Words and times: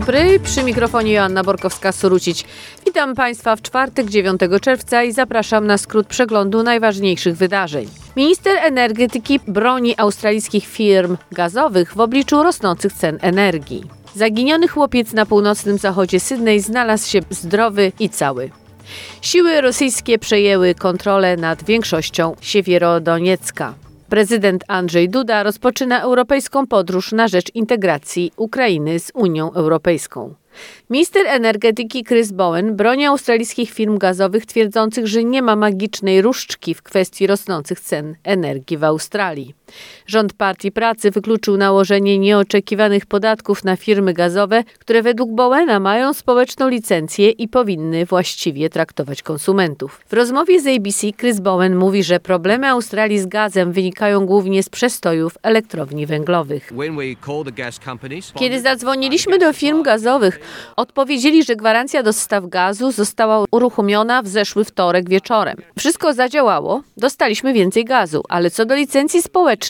Dobry, 0.00 0.40
przy 0.40 0.62
mikrofonie 0.62 1.12
Joanna 1.12 1.42
Borkowska-Surucić. 1.44 2.44
Witam 2.86 3.14
Państwa 3.14 3.56
w 3.56 3.62
czwartek 3.62 4.10
9 4.10 4.40
czerwca 4.60 5.02
i 5.02 5.12
zapraszam 5.12 5.66
na 5.66 5.78
skrót 5.78 6.06
przeglądu 6.06 6.62
najważniejszych 6.62 7.36
wydarzeń. 7.36 7.88
Minister 8.16 8.56
energetyki 8.60 9.40
broni 9.48 9.94
australijskich 9.96 10.66
firm 10.66 11.16
gazowych 11.32 11.94
w 11.94 12.00
obliczu 12.00 12.42
rosnących 12.42 12.92
cen 12.92 13.18
energii. 13.20 13.82
Zaginiony 14.14 14.68
chłopiec 14.68 15.12
na 15.12 15.26
północnym 15.26 15.78
zachodzie 15.78 16.20
Sydney 16.20 16.60
znalazł 16.60 17.10
się 17.10 17.20
zdrowy 17.30 17.92
i 18.00 18.08
cały. 18.08 18.50
Siły 19.22 19.60
rosyjskie 19.60 20.18
przejęły 20.18 20.74
kontrolę 20.74 21.36
nad 21.36 21.64
większością 21.64 22.36
Siewierodoniecka. 22.40 23.74
Prezydent 24.08 24.64
Andrzej 24.68 25.08
Duda 25.08 25.42
rozpoczyna 25.42 26.02
europejską 26.02 26.66
podróż 26.66 27.12
na 27.12 27.28
rzecz 27.28 27.54
integracji 27.54 28.32
Ukrainy 28.36 28.98
z 29.00 29.10
Unią 29.14 29.52
Europejską. 29.52 30.34
Minister 30.90 31.26
energetyki 31.26 32.04
Chris 32.04 32.32
Bowen 32.32 32.76
broni 32.76 33.06
australijskich 33.06 33.70
firm 33.70 33.98
gazowych, 33.98 34.46
twierdzących, 34.46 35.06
że 35.06 35.24
nie 35.24 35.42
ma 35.42 35.56
magicznej 35.56 36.22
różdżki 36.22 36.74
w 36.74 36.82
kwestii 36.82 37.26
rosnących 37.26 37.80
cen 37.80 38.16
energii 38.24 38.76
w 38.76 38.84
Australii. 38.84 39.54
Rząd 40.06 40.32
Partii 40.32 40.72
Pracy 40.72 41.10
wykluczył 41.10 41.56
nałożenie 41.56 42.18
nieoczekiwanych 42.18 43.06
podatków 43.06 43.64
na 43.64 43.76
firmy 43.76 44.12
gazowe, 44.12 44.64
które 44.78 45.02
według 45.02 45.30
Bowena 45.30 45.80
mają 45.80 46.14
społeczną 46.14 46.68
licencję 46.68 47.30
i 47.30 47.48
powinny 47.48 48.06
właściwie 48.06 48.70
traktować 48.70 49.22
konsumentów. 49.22 50.00
W 50.08 50.12
rozmowie 50.12 50.60
z 50.60 50.66
ABC 50.66 51.12
Chris 51.12 51.40
Bowen 51.40 51.76
mówi, 51.76 52.04
że 52.04 52.20
problemy 52.20 52.68
Australii 52.68 53.18
z 53.18 53.26
gazem 53.26 53.72
wynikają 53.72 54.26
głównie 54.26 54.62
z 54.62 54.68
przestojów 54.68 55.38
elektrowni 55.42 56.06
węglowych. 56.06 56.72
Kiedy 58.34 58.60
zadzwoniliśmy 58.60 59.38
do 59.38 59.52
firm 59.52 59.82
gazowych, 59.82 60.40
odpowiedzieli, 60.76 61.44
że 61.44 61.56
gwarancja 61.56 62.02
dostaw 62.02 62.48
gazu 62.48 62.92
została 62.92 63.44
uruchomiona 63.50 64.22
w 64.22 64.28
zeszły 64.28 64.64
wtorek 64.64 65.08
wieczorem. 65.08 65.56
Wszystko 65.78 66.12
zadziałało, 66.12 66.82
dostaliśmy 66.96 67.52
więcej 67.52 67.84
gazu, 67.84 68.22
ale 68.28 68.50
co 68.50 68.64
do 68.66 68.74
licencji 68.74 69.22
społecznej, 69.22 69.63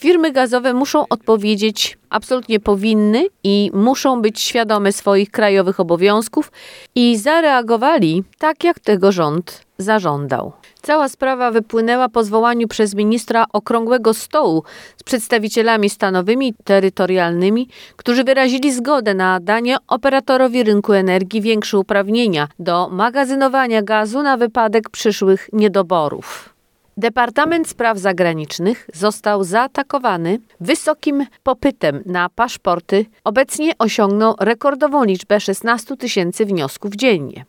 firmy 0.00 0.32
gazowe 0.32 0.74
muszą 0.74 1.08
odpowiedzieć 1.08 1.98
absolutnie 2.10 2.60
powinny 2.60 3.26
i 3.44 3.70
muszą 3.74 4.22
być 4.22 4.40
świadome 4.40 4.92
swoich 4.92 5.30
krajowych 5.30 5.80
obowiązków 5.80 6.52
i 6.94 7.16
zareagowali 7.16 8.24
tak, 8.38 8.64
jak 8.64 8.80
tego 8.80 9.12
rząd 9.12 9.66
zażądał. 9.78 10.52
Cała 10.82 11.08
sprawa 11.08 11.50
wypłynęła 11.50 12.08
po 12.08 12.24
zwołaniu 12.24 12.68
przez 12.68 12.94
ministra 12.94 13.44
okrągłego 13.52 14.14
stołu 14.14 14.62
z 14.96 15.02
przedstawicielami 15.02 15.90
stanowymi 15.90 16.54
terytorialnymi, 16.64 17.68
którzy 17.96 18.24
wyrazili 18.24 18.72
zgodę 18.72 19.14
na 19.14 19.40
danie 19.40 19.76
operatorowi 19.88 20.62
rynku 20.62 20.92
energii 20.92 21.40
większe 21.40 21.78
uprawnienia 21.78 22.48
do 22.58 22.88
magazynowania 22.88 23.82
gazu 23.82 24.22
na 24.22 24.36
wypadek 24.36 24.90
przyszłych 24.90 25.48
niedoborów. 25.52 26.55
Departament 26.98 27.68
Spraw 27.68 27.98
Zagranicznych 27.98 28.90
został 28.94 29.44
zaatakowany 29.44 30.38
wysokim 30.60 31.26
popytem 31.42 32.02
na 32.06 32.28
paszporty. 32.28 33.06
Obecnie 33.24 33.72
osiągnął 33.78 34.34
rekordową 34.40 35.04
liczbę 35.04 35.40
16 35.40 35.96
tysięcy 35.96 36.46
wniosków 36.46 36.94
dziennie. 36.94 37.44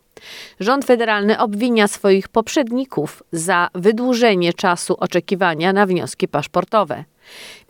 Rząd 0.60 0.84
federalny 0.84 1.38
obwinia 1.38 1.88
swoich 1.88 2.28
poprzedników 2.28 3.22
za 3.32 3.68
wydłużenie 3.74 4.52
czasu 4.52 4.96
oczekiwania 4.98 5.72
na 5.72 5.86
wnioski 5.86 6.28
paszportowe. 6.28 7.04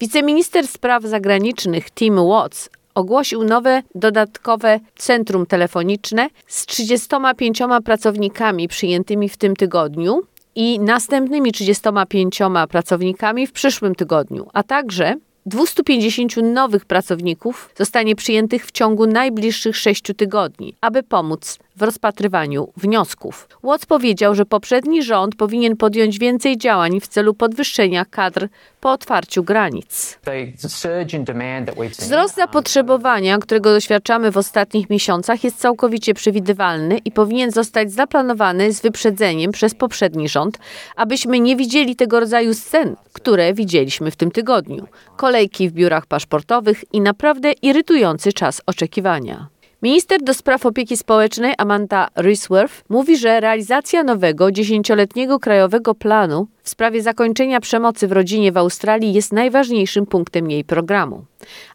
Wiceminister 0.01 0.69
Spraw 0.69 1.03
Zagranicznych 1.03 1.91
Tim 1.91 2.17
Watts 2.29 2.71
ogłosił 2.95 3.45
nowe 3.45 3.83
dodatkowe 3.95 4.81
centrum 4.97 5.47
telefoniczne 5.47 6.29
z 6.47 6.67
35 6.67 7.63
pracownikami 7.85 8.69
przyjętymi 8.69 9.29
w 9.29 9.37
tym 9.37 9.57
tygodniu 9.57 10.23
i 10.61 10.81
następnymi 10.81 11.53
35 11.53 12.39
pracownikami 12.71 13.47
w 13.47 13.53
przyszłym 13.53 13.95
tygodniu, 13.95 14.47
a 14.53 14.63
także 14.63 15.17
250 15.49 16.37
nowych 16.37 16.85
pracowników 16.85 17.71
zostanie 17.77 18.17
przyjętych 18.17 18.67
w 18.67 18.71
ciągu 18.71 19.07
najbliższych 19.07 19.77
sześciu 19.77 20.15
tygodni, 20.15 20.75
aby 20.81 21.03
pomóc 21.03 21.59
w 21.77 21.83
rozpatrywaniu 21.83 22.69
wniosków. 22.77 23.49
Watts 23.63 23.87
powiedział, 23.87 24.35
że 24.35 24.45
poprzedni 24.45 25.03
rząd 25.03 25.35
powinien 25.35 25.77
podjąć 25.77 26.19
więcej 26.19 26.59
działań 26.59 27.01
w 27.01 27.09
celu 27.09 27.35
podwyższenia 27.35 28.05
kadr 28.05 28.49
po 28.81 28.93
otwarciu 28.93 29.45
granic. 29.45 30.19
Wzrost 31.99 32.35
zapotrzebowania, 32.37 33.39
którego 33.39 33.73
doświadczamy 33.73 34.31
w 34.31 34.37
ostatnich 34.37 34.91
miesiącach, 34.91 35.45
jest 35.45 35.59
całkowicie 35.59 36.15
przewidywalny 36.15 36.99
i 36.99 37.13
powinien 37.13 37.51
zostać 37.51 37.93
zaplanowany 37.93 38.73
z 38.73 38.81
wyprzedzeniem 38.81 39.53
przez 39.53 39.75
poprzedni 39.75 40.29
rząd, 40.29 40.59
abyśmy 40.97 41.41
nie 41.41 41.57
widzieli 41.57 41.97
tego 41.97 42.21
rodzaju 42.21 42.55
scen, 42.55 42.97
które 43.13 43.55
widzieliśmy 43.55 44.11
w 44.11 44.17
tym 44.17 44.31
tygodniu. 44.31 44.87
Kolejki 45.39 45.69
w 45.69 45.73
biurach 45.73 46.07
paszportowych 46.07 46.85
i 46.93 47.01
naprawdę 47.01 47.53
irytujący 47.53 48.33
czas 48.33 48.63
oczekiwania. 48.67 49.49
Minister 49.83 50.23
do 50.23 50.35
spraw 50.35 50.67
opieki 50.67 50.97
społecznej 50.97 51.55
Amanda 51.59 52.09
Risworth 52.17 52.85
mówi, 52.89 53.17
że 53.17 53.41
realizacja 53.41 54.05
nowego 54.05 54.53
dziesięcioletniego 54.53 55.39
krajowego 55.39 55.95
planu 55.95 56.47
w 56.63 56.69
sprawie 56.69 57.03
zakończenia 57.03 57.61
przemocy 57.61 58.09
w 58.09 58.13
rodzinie 58.13 58.53
w 58.53 58.57
Australii 58.57 59.13
jest 59.13 59.33
najważniejszym 59.33 60.07
punktem 60.07 60.51
jej 60.51 60.65
programu. 60.65 61.25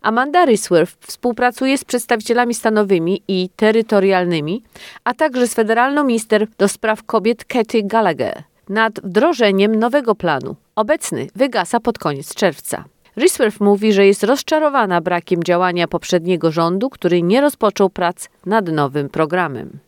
Amanda 0.01 0.45
Risworth 0.45 1.07
współpracuje 1.07 1.77
z 1.77 1.85
przedstawicielami 1.85 2.53
stanowymi 2.53 3.21
i 3.27 3.49
terytorialnymi, 3.55 4.63
a 5.03 5.13
także 5.13 5.47
z 5.47 5.53
federalną 5.53 6.03
minister 6.03 6.47
do 6.57 6.67
spraw 6.67 7.03
kobiet 7.03 7.45
Katy 7.45 7.83
Gallagher 7.83 8.43
nad 8.69 8.99
wdrożeniem 8.99 9.75
nowego 9.75 10.15
planu. 10.15 10.55
Obecny 10.75 11.27
wygasa 11.35 11.79
pod 11.79 11.99
koniec 11.99 12.35
czerwca. 12.35 12.85
Risworth 13.17 13.59
mówi, 13.61 13.93
że 13.93 14.05
jest 14.05 14.23
rozczarowana 14.23 15.01
brakiem 15.01 15.43
działania 15.43 15.87
poprzedniego 15.87 16.51
rządu, 16.51 16.89
który 16.89 17.21
nie 17.21 17.41
rozpoczął 17.41 17.89
prac 17.89 18.29
nad 18.45 18.67
nowym 18.67 19.09
programem. 19.09 19.79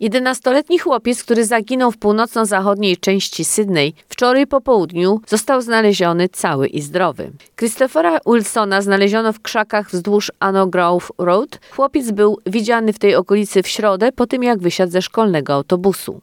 11-letni 0.00 0.78
chłopiec, 0.78 1.22
który 1.22 1.44
zaginął 1.44 1.90
w 1.90 1.98
północno-zachodniej 1.98 2.96
części 2.96 3.44
Sydney, 3.44 3.94
wczoraj 4.08 4.46
po 4.46 4.60
południu 4.60 5.20
został 5.26 5.62
znaleziony 5.62 6.28
cały 6.28 6.66
i 6.66 6.80
zdrowy. 6.80 7.30
Christophera 7.56 8.18
Wilsona 8.26 8.82
znaleziono 8.82 9.32
w 9.32 9.40
krzakach 9.40 9.90
wzdłuż 9.90 10.32
Anno 10.40 10.66
Grove 10.66 11.08
Road. 11.18 11.60
Chłopiec 11.76 12.10
był 12.10 12.38
widziany 12.46 12.92
w 12.92 12.98
tej 12.98 13.14
okolicy 13.14 13.62
w 13.62 13.68
środę 13.68 14.12
po 14.12 14.26
tym, 14.26 14.42
jak 14.42 14.58
wysiadł 14.58 14.92
ze 14.92 15.02
szkolnego 15.02 15.54
autobusu. 15.54 16.20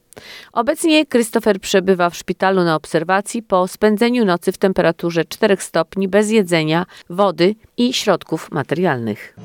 Obecnie 0.54 1.06
Christopher 1.06 1.60
przebywa 1.60 2.10
w 2.10 2.18
szpitalu 2.18 2.64
na 2.64 2.76
obserwacji 2.76 3.44
po 3.44 3.68
spędzeniu 3.68 4.26
nocy 4.26 4.52
w 4.52 4.58
temperaturze 4.58 5.26
4 5.26 5.58
stopni 5.60 6.08
bez 6.08 6.32
jedzenia, 6.32 6.86
wody 7.10 7.56
i 7.78 7.94
środków 7.94 8.52
materialnych. 8.52 9.36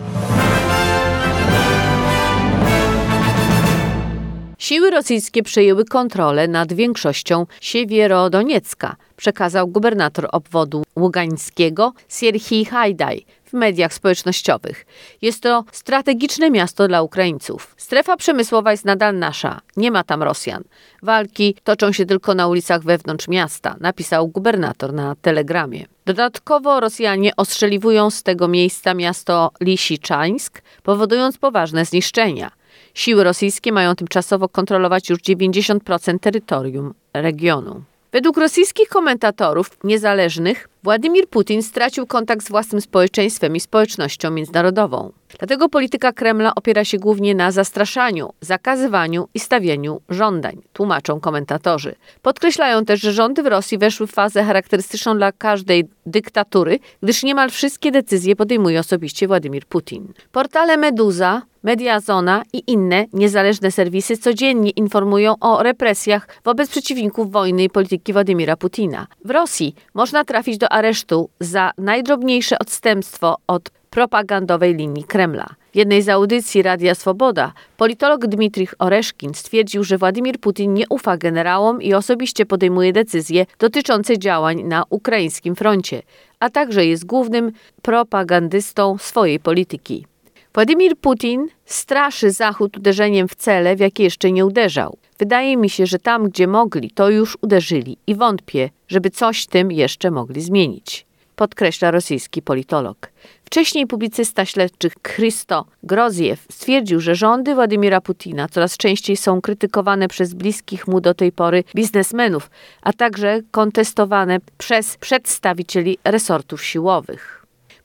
Siły 4.60 4.90
rosyjskie 4.90 5.42
przejęły 5.42 5.84
kontrolę 5.84 6.48
nad 6.48 6.72
większością 6.72 7.46
Siewierodoniecka, 7.60 8.96
przekazał 9.16 9.68
gubernator 9.68 10.28
obwodu 10.32 10.82
ługańskiego 10.96 11.92
Sierhii 12.08 12.64
Hajdaj 12.64 13.24
w 13.44 13.52
mediach 13.52 13.94
społecznościowych. 13.94 14.86
Jest 15.22 15.42
to 15.42 15.64
strategiczne 15.72 16.50
miasto 16.50 16.88
dla 16.88 17.02
Ukraińców. 17.02 17.74
Strefa 17.76 18.16
przemysłowa 18.16 18.70
jest 18.70 18.84
nadal 18.84 19.18
nasza, 19.18 19.60
nie 19.76 19.90
ma 19.90 20.04
tam 20.04 20.22
Rosjan. 20.22 20.64
Walki 21.02 21.54
toczą 21.64 21.92
się 21.92 22.06
tylko 22.06 22.34
na 22.34 22.48
ulicach 22.48 22.82
wewnątrz 22.82 23.28
miasta, 23.28 23.76
napisał 23.80 24.28
gubernator 24.28 24.92
na 24.92 25.16
telegramie. 25.22 25.86
Dodatkowo 26.06 26.80
Rosjanie 26.80 27.36
ostrzeliwują 27.36 28.10
z 28.10 28.22
tego 28.22 28.48
miejsca 28.48 28.94
miasto 28.94 29.50
Lisiczańsk, 29.60 30.62
powodując 30.82 31.38
poważne 31.38 31.84
zniszczenia. 31.84 32.59
Siły 32.94 33.24
rosyjskie 33.24 33.72
mają 33.72 33.94
tymczasowo 33.94 34.48
kontrolować 34.48 35.10
już 35.10 35.18
90% 35.18 36.18
terytorium 36.18 36.94
regionu. 37.14 37.82
Według 38.12 38.36
rosyjskich 38.36 38.88
komentatorów 38.88 39.70
niezależnych 39.84 40.68
Władimir 40.82 41.28
Putin 41.28 41.62
stracił 41.62 42.06
kontakt 42.06 42.46
z 42.46 42.48
własnym 42.48 42.80
społeczeństwem 42.80 43.56
i 43.56 43.60
społecznością 43.60 44.30
międzynarodową. 44.30 45.12
Dlatego 45.38 45.68
polityka 45.68 46.12
Kremla 46.12 46.54
opiera 46.54 46.84
się 46.84 46.98
głównie 46.98 47.34
na 47.34 47.52
zastraszaniu, 47.52 48.30
zakazywaniu 48.40 49.28
i 49.34 49.40
stawianiu 49.40 50.00
żądań, 50.08 50.62
tłumaczą 50.72 51.20
komentatorzy. 51.20 51.94
Podkreślają 52.22 52.84
też, 52.84 53.00
że 53.00 53.12
rządy 53.12 53.42
w 53.42 53.46
Rosji 53.46 53.78
weszły 53.78 54.06
w 54.06 54.12
fazę 54.12 54.44
charakterystyczną 54.44 55.16
dla 55.16 55.32
każdej 55.32 55.88
dyktatury, 56.06 56.78
gdyż 57.02 57.22
niemal 57.22 57.50
wszystkie 57.50 57.90
decyzje 57.90 58.36
podejmuje 58.36 58.80
osobiście 58.80 59.28
Władimir 59.28 59.66
Putin. 59.66 60.12
Portale 60.32 60.76
Meduza, 60.76 61.42
Mediazona 61.62 62.42
i 62.52 62.62
inne 62.66 63.06
niezależne 63.12 63.70
serwisy 63.70 64.16
codziennie 64.16 64.70
informują 64.70 65.34
o 65.40 65.62
represjach 65.62 66.28
wobec 66.44 66.70
przeciwników 66.70 67.32
wojny 67.32 67.64
i 67.64 67.70
polityki 67.70 68.12
Władimira 68.12 68.56
Putina. 68.56 69.06
W 69.24 69.30
Rosji 69.30 69.74
można 69.94 70.24
trafić 70.24 70.58
do 70.58 70.69
aresztu 70.72 71.30
za 71.40 71.70
najdrobniejsze 71.78 72.58
odstępstwo 72.58 73.36
od 73.46 73.70
propagandowej 73.90 74.74
linii 74.74 75.04
Kremla. 75.04 75.46
W 75.72 75.76
jednej 75.76 76.02
z 76.02 76.08
audycji 76.08 76.62
Radia 76.62 76.94
Swoboda 76.94 77.52
politolog 77.76 78.26
Dmitrich 78.26 78.74
Oreszkin 78.78 79.34
stwierdził, 79.34 79.84
że 79.84 79.98
Władimir 79.98 80.40
Putin 80.40 80.74
nie 80.74 80.84
ufa 80.88 81.16
generałom 81.16 81.82
i 81.82 81.94
osobiście 81.94 82.46
podejmuje 82.46 82.92
decyzje 82.92 83.46
dotyczące 83.58 84.18
działań 84.18 84.62
na 84.62 84.84
ukraińskim 84.90 85.56
froncie, 85.56 86.02
a 86.40 86.50
także 86.50 86.86
jest 86.86 87.06
głównym 87.06 87.52
propagandystą 87.82 88.98
swojej 88.98 89.40
polityki. 89.40 90.06
Władimir 90.54 90.96
Putin 90.96 91.48
straszy 91.64 92.30
Zachód 92.30 92.76
uderzeniem 92.76 93.28
w 93.28 93.34
cele, 93.34 93.76
w 93.76 93.80
jakie 93.80 94.04
jeszcze 94.04 94.32
nie 94.32 94.46
uderzał. 94.46 94.96
Wydaje 95.18 95.56
mi 95.56 95.70
się, 95.70 95.86
że 95.86 95.98
tam, 95.98 96.28
gdzie 96.28 96.46
mogli, 96.46 96.90
to 96.90 97.10
już 97.10 97.38
uderzyli 97.40 97.96
i 98.06 98.14
wątpię, 98.14 98.70
żeby 98.88 99.10
coś 99.10 99.46
tym 99.46 99.72
jeszcze 99.72 100.10
mogli 100.10 100.40
zmienić, 100.40 101.06
podkreśla 101.36 101.90
rosyjski 101.90 102.42
politolog. 102.42 103.10
Wcześniej 103.44 103.86
publicysta 103.86 104.44
śledczy 104.44 104.90
Christo 105.02 105.64
Groziew 105.82 106.46
stwierdził, 106.50 107.00
że 107.00 107.14
rządy 107.14 107.54
Władimira 107.54 108.00
Putina 108.00 108.48
coraz 108.48 108.76
częściej 108.76 109.16
są 109.16 109.40
krytykowane 109.40 110.08
przez 110.08 110.34
bliskich 110.34 110.88
mu 110.88 111.00
do 111.00 111.14
tej 111.14 111.32
pory 111.32 111.64
biznesmenów, 111.74 112.50
a 112.82 112.92
także 112.92 113.40
kontestowane 113.50 114.38
przez 114.58 114.96
przedstawicieli 114.96 115.98
resortów 116.04 116.64
siłowych. 116.64 117.39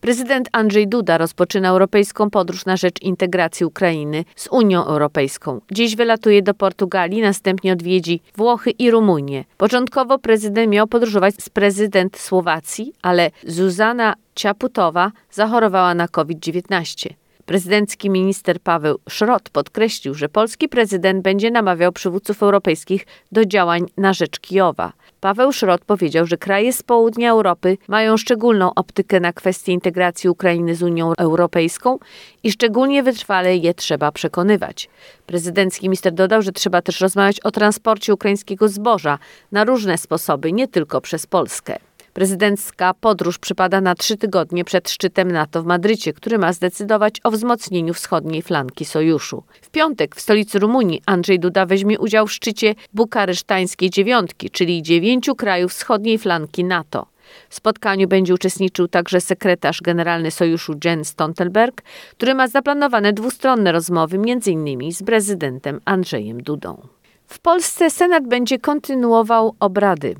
Prezydent 0.05 0.49
Andrzej 0.51 0.87
Duda 0.87 1.17
rozpoczyna 1.17 1.69
europejską 1.69 2.29
podróż 2.29 2.65
na 2.65 2.77
rzecz 2.77 3.01
integracji 3.01 3.65
Ukrainy 3.65 4.25
z 4.35 4.47
Unią 4.47 4.85
Europejską. 4.85 5.61
Dziś 5.71 5.95
wylatuje 5.95 6.41
do 6.41 6.53
Portugalii, 6.53 7.21
następnie 7.21 7.73
odwiedzi 7.73 8.21
Włochy 8.35 8.71
i 8.71 8.91
Rumunię. 8.91 9.43
Początkowo 9.57 10.19
prezydent 10.19 10.71
miał 10.71 10.87
podróżować 10.87 11.35
z 11.39 11.49
prezydent 11.49 12.17
Słowacji, 12.17 12.93
ale 13.01 13.31
Zuzana 13.47 14.13
Ciaputowa 14.35 15.11
zachorowała 15.31 15.93
na 15.95 16.07
COVID-19. 16.07 17.09
Prezydencki 17.45 18.09
minister 18.09 18.59
Paweł 18.59 18.99
Szrot 19.09 19.49
podkreślił, 19.49 20.13
że 20.13 20.29
polski 20.29 20.69
prezydent 20.69 21.23
będzie 21.23 21.51
namawiał 21.51 21.91
przywódców 21.91 22.43
europejskich 22.43 23.05
do 23.31 23.45
działań 23.45 23.85
na 23.97 24.13
rzecz 24.13 24.39
Kijowa. 24.39 24.93
Paweł 25.21 25.51
Szrot 25.51 25.85
powiedział, 25.85 26.25
że 26.25 26.37
kraje 26.37 26.73
z 26.73 26.83
południa 26.83 27.31
Europy 27.31 27.77
mają 27.87 28.17
szczególną 28.17 28.73
optykę 28.73 29.19
na 29.19 29.33
kwestię 29.33 29.71
integracji 29.71 30.29
Ukrainy 30.29 30.75
z 30.75 30.83
Unią 30.83 31.13
Europejską 31.17 31.99
i 32.43 32.51
szczególnie 32.51 33.03
wytrwale 33.03 33.55
je 33.55 33.73
trzeba 33.73 34.11
przekonywać. 34.11 34.89
Prezydencki 35.25 35.85
minister 35.85 36.13
dodał, 36.13 36.41
że 36.41 36.51
trzeba 36.51 36.81
też 36.81 37.01
rozmawiać 37.01 37.39
o 37.39 37.51
transporcie 37.51 38.13
ukraińskiego 38.13 38.67
zboża 38.67 39.19
na 39.51 39.63
różne 39.63 39.97
sposoby, 39.97 40.51
nie 40.51 40.67
tylko 40.67 41.01
przez 41.01 41.27
Polskę. 41.27 41.77
Prezydencka 42.15 42.93
podróż 42.93 43.37
przypada 43.39 43.81
na 43.81 43.95
trzy 43.95 44.17
tygodnie 44.17 44.65
przed 44.65 44.89
szczytem 44.89 45.31
NATO 45.31 45.63
w 45.63 45.65
Madrycie, 45.65 46.13
który 46.13 46.37
ma 46.37 46.53
zdecydować 46.53 47.15
o 47.23 47.31
wzmocnieniu 47.31 47.93
wschodniej 47.93 48.41
flanki 48.41 48.85
sojuszu. 48.85 49.43
W 49.61 49.69
piątek 49.69 50.15
w 50.15 50.21
stolicy 50.21 50.59
Rumunii 50.59 51.01
Andrzej 51.05 51.39
Duda 51.39 51.65
weźmie 51.65 51.99
udział 51.99 52.27
w 52.27 52.31
szczycie 52.31 52.75
bukaresztańskiej 52.93 53.89
dziewiątki, 53.89 54.49
czyli 54.49 54.81
dziewięciu 54.81 55.35
krajów 55.35 55.71
wschodniej 55.71 56.17
flanki 56.17 56.63
NATO. 56.63 57.07
W 57.49 57.55
spotkaniu 57.55 58.07
będzie 58.07 58.33
uczestniczył 58.33 58.87
także 58.87 59.21
sekretarz 59.21 59.81
generalny 59.81 60.31
sojuszu 60.31 60.73
Jens 60.83 61.07
Stoltenberg, 61.07 61.81
który 62.11 62.35
ma 62.35 62.47
zaplanowane 62.47 63.13
dwustronne 63.13 63.71
rozmowy 63.71 64.17
m.in. 64.17 64.91
z 64.91 65.03
prezydentem 65.03 65.81
Andrzejem 65.85 66.43
Dudą. 66.43 66.94
W 67.27 67.39
Polsce 67.39 67.89
Senat 67.89 68.27
będzie 68.27 68.59
kontynuował 68.59 69.55
obrady. 69.59 70.15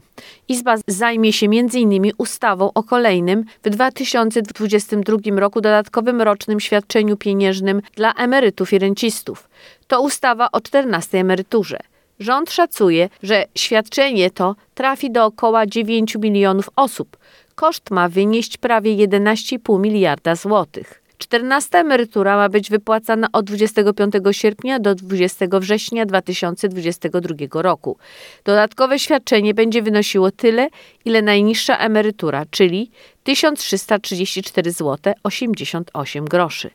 Izba 0.48 0.76
zajmie 0.88 1.34
się 1.34 1.46
m.in. 1.46 2.12
ustawą 2.18 2.72
o 2.74 2.84
kolejnym 2.84 3.46
w 3.64 3.70
2022 3.70 5.18
roku 5.36 5.62
dodatkowym 5.62 6.22
rocznym 6.22 6.60
świadczeniu 6.60 7.18
pieniężnym 7.18 7.82
dla 7.96 8.14
emerytów 8.14 8.74
i 8.74 8.80
rencistów. 8.80 9.50
To 9.88 10.02
ustawa 10.02 10.50
o 10.52 10.62
14 10.62 11.20
emeryturze. 11.20 11.78
Rząd 12.20 12.52
szacuje, 12.52 13.10
że 13.24 13.46
świadczenie 13.56 14.32
to 14.32 14.56
trafi 14.74 15.12
do 15.12 15.26
około 15.26 15.66
9 15.66 16.16
milionów 16.16 16.70
osób. 16.76 17.18
Koszt 17.56 17.92
ma 17.92 18.10
wynieść 18.10 18.58
prawie 18.58 19.08
11,5 19.08 19.80
miliarda 19.80 20.36
złotych. 20.36 21.05
14 21.18 21.78
emerytura 21.78 22.36
ma 22.36 22.50
być 22.50 22.70
wypłacana 22.70 23.28
od 23.34 23.46
25 23.46 24.14
sierpnia 24.32 24.80
do 24.80 24.96
20 24.96 25.46
września 25.60 26.06
2022 26.06 27.62
roku. 27.62 27.98
Dodatkowe 28.44 29.00
świadczenie 29.00 29.54
będzie 29.54 29.82
wynosiło 29.82 30.32
tyle, 30.32 30.68
ile 31.06 31.22
najniższa 31.22 31.78
emerytura, 31.78 32.44
czyli 32.52 32.92
1334 33.24 34.72
zł 34.72 35.14
88 35.24 36.26
groszy. 36.26 36.70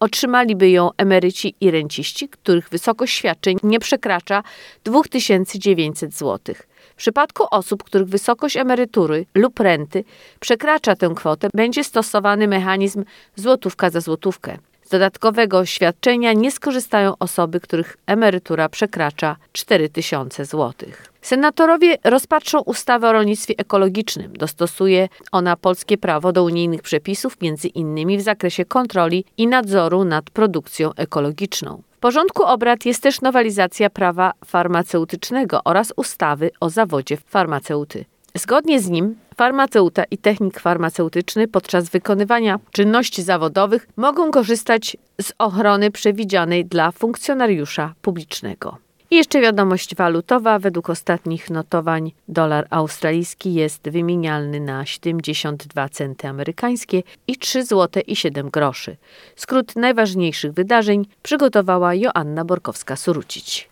Otrzymaliby 0.00 0.70
ją 0.70 0.90
emeryci 0.96 1.54
i 1.60 1.70
renciści, 1.70 2.28
których 2.28 2.68
wysokość 2.68 3.14
świadczeń 3.14 3.56
nie 3.62 3.78
przekracza 3.78 4.42
2900 4.84 6.14
zł. 6.14 6.54
W 6.92 6.96
przypadku 6.96 7.44
osób, 7.50 7.82
których 7.82 8.08
wysokość 8.08 8.56
emerytury 8.56 9.26
lub 9.34 9.60
renty 9.60 10.04
przekracza 10.40 10.96
tę 10.96 11.12
kwotę, 11.16 11.48
będzie 11.54 11.84
stosowany 11.84 12.48
mechanizm 12.48 13.04
złotówka 13.36 13.90
za 13.90 14.00
złotówkę. 14.00 14.58
Z 14.82 14.88
dodatkowego 14.88 15.66
świadczenia 15.66 16.32
nie 16.32 16.50
skorzystają 16.50 17.14
osoby, 17.18 17.60
których 17.60 17.96
emerytura 18.06 18.68
przekracza 18.68 19.36
4000 19.52 20.44
zł. 20.44 20.72
Senatorowie 21.22 21.96
rozpatrzą 22.04 22.60
ustawę 22.60 23.08
o 23.08 23.12
rolnictwie 23.12 23.54
ekologicznym. 23.58 24.32
Dostosuje 24.32 25.08
ona 25.32 25.56
polskie 25.56 25.98
prawo 25.98 26.32
do 26.32 26.44
unijnych 26.44 26.82
przepisów, 26.82 27.40
między 27.40 27.68
innymi 27.68 28.18
w 28.18 28.22
zakresie 28.22 28.64
kontroli 28.64 29.24
i 29.36 29.46
nadzoru 29.46 30.04
nad 30.04 30.30
produkcją 30.30 30.90
ekologiczną. 30.96 31.82
Porządku 32.02 32.42
obrad 32.42 32.86
jest 32.86 33.02
też 33.02 33.20
nowelizacja 33.20 33.90
prawa 33.90 34.32
farmaceutycznego 34.44 35.60
oraz 35.64 35.92
ustawy 35.96 36.50
o 36.60 36.70
zawodzie 36.70 37.16
farmaceuty. 37.16 38.04
Zgodnie 38.34 38.80
z 38.80 38.88
nim 38.90 39.16
farmaceuta 39.36 40.04
i 40.04 40.18
technik 40.18 40.60
farmaceutyczny 40.60 41.48
podczas 41.48 41.88
wykonywania 41.88 42.58
czynności 42.72 43.22
zawodowych 43.22 43.88
mogą 43.96 44.30
korzystać 44.30 44.96
z 45.20 45.32
ochrony 45.38 45.90
przewidzianej 45.90 46.64
dla 46.64 46.92
funkcjonariusza 46.92 47.94
publicznego. 48.02 48.78
I 49.12 49.16
jeszcze 49.16 49.40
wiadomość 49.40 49.94
walutowa. 49.94 50.58
Według 50.58 50.90
ostatnich 50.90 51.50
notowań 51.50 52.12
dolar 52.28 52.66
australijski 52.70 53.54
jest 53.54 53.88
wymienialny 53.90 54.60
na 54.60 54.86
72 54.86 55.88
centy 55.88 56.28
amerykańskie 56.28 57.02
i 57.26 57.36
3 57.36 57.64
zł 57.64 58.02
i 58.06 58.16
7 58.16 58.50
groszy. 58.50 58.96
Skrót 59.36 59.76
najważniejszych 59.76 60.52
wydarzeń 60.52 61.06
przygotowała 61.22 61.94
Joanna 61.94 62.44
Borkowska-Surucić. 62.44 63.71